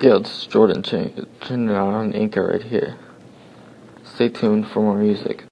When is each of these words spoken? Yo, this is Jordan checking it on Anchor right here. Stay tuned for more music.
Yo, 0.00 0.20
this 0.20 0.42
is 0.42 0.46
Jordan 0.46 0.84
checking 0.84 1.68
it 1.68 1.72
on 1.72 2.12
Anchor 2.12 2.46
right 2.46 2.62
here. 2.62 2.96
Stay 4.04 4.28
tuned 4.28 4.68
for 4.68 4.80
more 4.80 4.96
music. 4.96 5.42